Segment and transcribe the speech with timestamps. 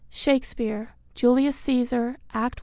[0.09, 2.59] Shakespeare (Julius Caesar, Act.